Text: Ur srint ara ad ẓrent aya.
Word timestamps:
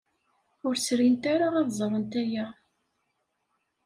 Ur 0.67 0.75
srint 0.85 1.23
ara 1.33 1.47
ad 1.61 1.69
ẓrent 1.79 2.13
aya. 2.21 2.45